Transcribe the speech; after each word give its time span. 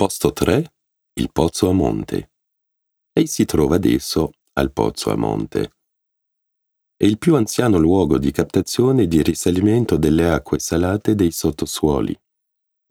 Posto 0.00 0.32
3. 0.32 0.72
Il 1.14 1.32
Pozzo 1.32 1.70
a 1.70 1.72
Monte. 1.72 2.30
Lei 3.14 3.26
si 3.26 3.44
trova 3.44 3.74
adesso 3.74 4.30
al 4.52 4.70
Pozzo 4.70 5.10
a 5.10 5.16
Monte. 5.16 5.72
È 6.96 7.04
il 7.04 7.18
più 7.18 7.34
anziano 7.34 7.78
luogo 7.78 8.16
di 8.16 8.30
captazione 8.30 9.02
e 9.02 9.08
di 9.08 9.20
risalimento 9.24 9.96
delle 9.96 10.30
acque 10.30 10.60
salate 10.60 11.16
dei 11.16 11.32
sottosuoli. 11.32 12.16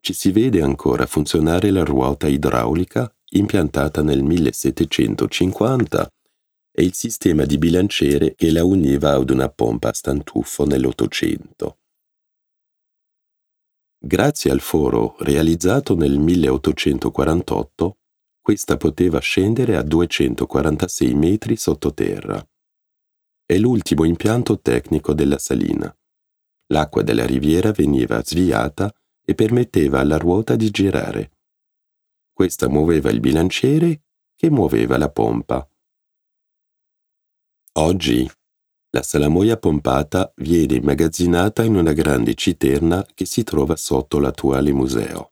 Ci 0.01 0.11
si 0.11 0.33
vede 0.33 0.61
ancora 0.61 1.05
funzionare 1.05 1.71
la 1.71 1.85
ruota 1.85 2.27
idraulica 2.27 3.09
impiantata 3.29 4.01
nel 4.01 4.21
1750 4.23 6.09
e 6.73 6.83
il 6.83 6.93
sistema 6.93 7.45
di 7.45 7.57
bilanciere 7.57 8.35
che 8.35 8.51
la 8.51 8.65
univa 8.65 9.13
ad 9.13 9.29
una 9.29 9.47
pompa 9.47 9.91
a 9.91 9.93
stantuffo 9.93 10.65
nell'Ottocento. 10.65 11.77
Grazie 13.99 14.51
al 14.51 14.59
foro 14.59 15.15
realizzato 15.19 15.95
nel 15.95 16.19
1848, 16.19 17.97
questa 18.39 18.77
poteva 18.77 19.19
scendere 19.19 19.75
a 19.75 19.81
246 19.81 21.13
metri 21.15 21.57
sottoterra. 21.57 22.47
È 23.43 23.57
l'ultimo 23.57 24.03
impianto 24.03 24.59
tecnico 24.59 25.13
della 25.13 25.39
salina. 25.39 25.93
L'acqua 26.67 27.01
della 27.01 27.25
riviera 27.25 27.71
veniva 27.71 28.23
sviata 28.23 28.93
e 29.25 29.33
permetteva 29.33 29.99
alla 29.99 30.17
ruota 30.17 30.55
di 30.55 30.69
girare. 30.69 31.31
Questa 32.31 32.69
muoveva 32.69 33.09
il 33.09 33.19
bilanciere 33.19 34.03
che 34.35 34.51
muoveva 34.51 34.97
la 34.97 35.09
pompa. 35.09 35.67
Oggi 37.73 38.29
la 38.91 39.03
salamoia 39.03 39.57
pompata 39.57 40.31
viene 40.37 40.75
immagazzinata 40.75 41.63
in 41.63 41.75
una 41.75 41.93
grande 41.93 42.33
citerna 42.35 43.05
che 43.13 43.25
si 43.25 43.43
trova 43.43 43.75
sotto 43.75 44.19
l'attuale 44.19 44.71
museo. 44.71 45.31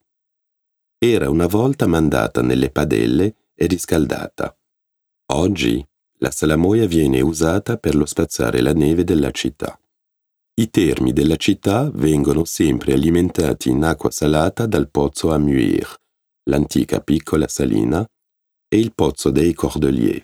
Era 0.97 1.29
una 1.29 1.47
volta 1.47 1.87
mandata 1.87 2.41
nelle 2.41 2.69
padelle 2.69 3.35
e 3.55 3.65
riscaldata. 3.67 4.55
Oggi 5.33 5.85
la 6.19 6.31
salamoia 6.31 6.85
viene 6.87 7.21
usata 7.21 7.77
per 7.77 7.95
lo 7.95 8.05
spazzare 8.05 8.61
la 8.61 8.73
neve 8.73 9.03
della 9.03 9.31
città. 9.31 9.79
I 10.57 10.69
termi 10.69 11.11
della 11.11 11.35
città 11.35 11.89
vengono 11.93 12.45
sempre 12.45 12.93
alimentati 12.93 13.69
in 13.69 13.83
acqua 13.83 14.11
salata 14.11 14.65
dal 14.65 14.89
pozzo 14.89 15.31
a 15.31 15.37
l'antica 16.43 17.01
piccola 17.01 17.47
salina, 17.47 18.05
e 18.67 18.79
il 18.79 18.93
pozzo 18.93 19.31
dei 19.31 19.53
Cordeliers. 19.53 20.23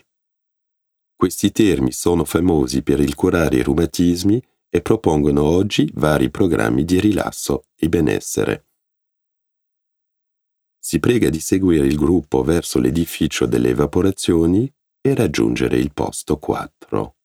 Questi 1.22 1.52
termi 1.52 1.92
sono 1.92 2.26
famosi 2.26 2.82
per 2.82 3.00
il 3.00 3.14
curare 3.14 3.58
i 3.58 3.62
reumatismi 3.62 4.44
e 4.68 4.82
propongono 4.82 5.44
oggi 5.44 5.88
vari 5.94 6.32
programmi 6.32 6.84
di 6.84 7.00
rilasso 7.00 7.66
e 7.76 7.90
benessere. 7.90 8.66
Si 10.80 10.98
prega 10.98 11.30
di 11.30 11.40
seguire 11.40 11.86
il 11.86 11.96
gruppo 11.96 12.42
verso 12.42 12.80
l'edificio 12.80 13.46
delle 13.46 13.70
evaporazioni 13.70 14.68
e 15.00 15.14
raggiungere 15.14 15.78
il 15.78 15.94
posto 15.94 16.40
4. 16.40 17.16